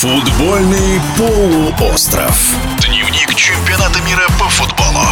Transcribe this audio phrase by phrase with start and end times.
[0.00, 2.54] Футбольный полуостров.
[2.86, 5.02] Дневник чемпионата мира по футболу.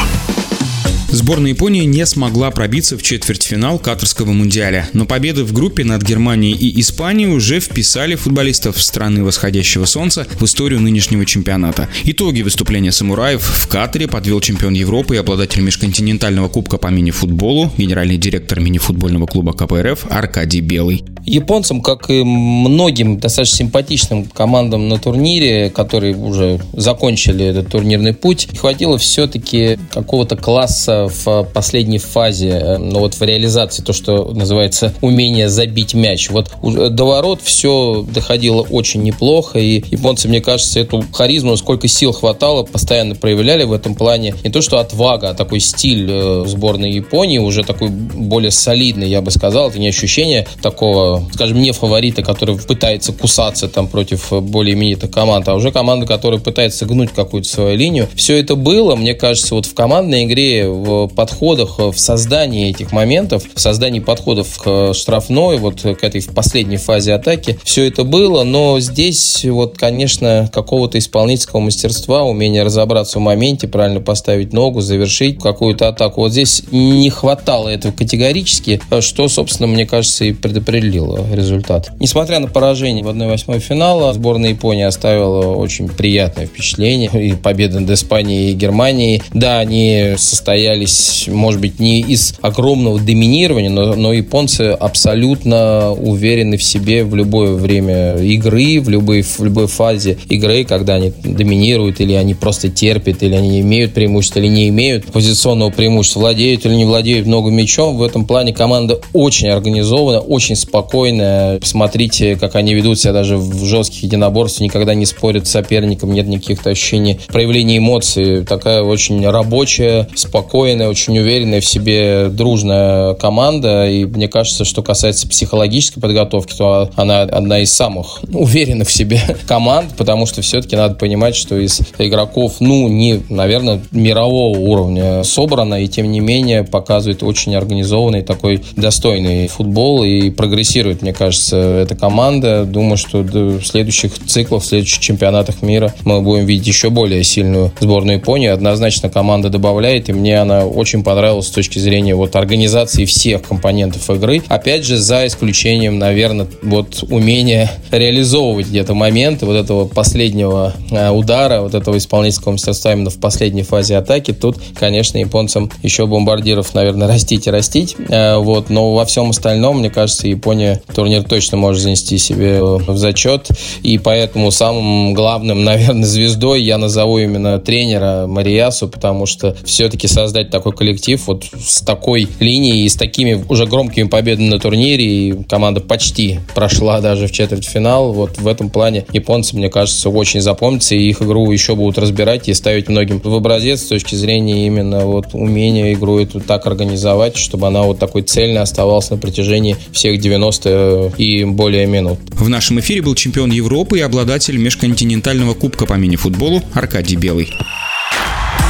[1.27, 6.55] Сборная Японии не смогла пробиться в четвертьфинал Катарского мундиаля, но победы в группе над Германией
[6.55, 11.89] и Испанией уже вписали футболистов страны восходящего солнца в историю нынешнего чемпионата.
[12.05, 18.19] Итоги выступления самураев в Катаре подвел чемпион Европы и обладатель межконтинентального кубка по мини-футболу, генеральный
[18.19, 21.03] директор мини-футбольного клуба КПРФ Аркадий Белый.
[21.25, 28.47] Японцам, как и многим достаточно симпатичным командам на турнире, которые уже закончили этот турнирный путь,
[28.57, 34.93] хватило все-таки какого-то класса в последней фазе, э, ну вот в реализации, то, что называется
[35.01, 36.31] умение забить мяч.
[36.31, 42.13] Вот до ворот все доходило очень неплохо, и японцы, мне кажется, эту харизму, сколько сил
[42.13, 44.35] хватало, постоянно проявляли в этом плане.
[44.45, 49.23] Не то, что отвага, а такой стиль э, сборной Японии, уже такой более солидный, я
[49.23, 49.71] бы сказал.
[49.71, 55.49] Это не ощущение такого, скажем, не фаворита, который пытается кусаться там против более именитых команд,
[55.49, 58.09] а уже команда, которая пытается гнуть какую-то свою линию.
[58.15, 63.45] Все это было, мне кажется, вот в командной игре, в подходах, в создании этих моментов,
[63.55, 68.81] в создании подходов к штрафной, вот к этой последней фазе атаки, все это было, но
[68.81, 75.89] здесь вот, конечно, какого-то исполнительского мастерства, умения разобраться в моменте, правильно поставить ногу, завершить какую-то
[75.89, 76.23] атаку.
[76.23, 81.91] Вот здесь не хватало этого категорически, что, собственно, мне кажется, и предопределило результат.
[82.01, 87.11] Несмотря на поражение в 1-8 финала, сборная Японии оставила очень приятное впечатление.
[87.17, 89.23] И победа над Испанией и Германией.
[89.35, 90.96] Да, они состоялись,
[91.29, 97.53] может быть, не из огромного доминирования, но, но японцы абсолютно уверены в себе в любое
[97.53, 103.23] время игры, в любой, в любой фазе игры, когда они доминируют, или они просто терпят,
[103.23, 107.97] или они имеют преимущество, или не имеют позиционного преимущества, владеют или не владеют много мячом.
[107.97, 111.59] В этом плане команда очень организована, очень спокойная.
[111.61, 116.27] Посмотрите, как они ведут себя даже в жестких единоборствах, никогда не спорят с соперником, нет
[116.27, 118.45] никаких ощущений проявления эмоций.
[118.45, 123.89] Такая очень рабочая, спокойная, очень уверенная в себе дружная команда.
[123.89, 129.21] И мне кажется, что касается психологической подготовки, то она одна из самых уверенных в себе
[129.47, 135.83] команд, потому что все-таки надо понимать, что из игроков, ну, не, наверное, мирового уровня собрано,
[135.83, 141.95] и тем не менее показывает очень организованный такой достойный футбол и прогрессирует, мне кажется, эта
[141.95, 142.65] команда.
[142.65, 147.73] Думаю, что в следующих циклах, в следующих чемпионатах мира мы будем видеть еще более сильную
[147.81, 148.49] сборную Японии.
[148.49, 154.09] Однозначно команда добавляет, и мне она очень понравилась с точки зрения вот организации всех компонентов
[154.11, 154.43] игры.
[154.49, 161.61] Опять же, за исключением, наверное, вот умения реализовывать где-то моменты вот этого последнего э, удара,
[161.61, 164.33] вот этого исполнительского мастерства именно в последней фазе атаки.
[164.33, 167.97] Тут, конечно, японцам еще бомбардиров, наверное, растить и растить.
[168.09, 172.97] Э, вот, но во всем остальном, мне кажется, Япония турнир точно может занести себе в
[172.97, 173.49] зачет.
[173.83, 180.51] И поэтому самым главным, наверное, звездой я назову именно тренера Мариасу, потому что все-таки создать
[180.67, 185.43] такой коллектив вот с такой линией и с такими уже громкими победами на турнире, и
[185.49, 188.13] команда почти прошла даже в четвертьфинал.
[188.13, 192.49] Вот в этом плане японцы, мне кажется, очень запомнятся, и их игру еще будут разбирать
[192.49, 197.37] и ставить многим в образец с точки зрения именно вот умения игру эту так организовать,
[197.37, 202.19] чтобы она вот такой цельной оставалась на протяжении всех 90 и более минут.
[202.33, 207.53] В нашем эфире был чемпион Европы и обладатель межконтинентального кубка по мини-футболу Аркадий Белый.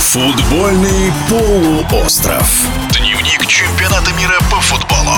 [0.06, 2.48] Футбольный полуостров.
[2.96, 5.12] Дневник чемпионата мира по футболу.